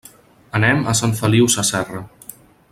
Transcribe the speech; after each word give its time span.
Anem 0.59 0.79
a 0.93 0.95
Sant 1.01 1.13
Feliu 1.19 1.53
Sasserra. 1.57 2.03